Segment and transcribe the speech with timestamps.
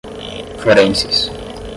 [0.63, 1.29] forenses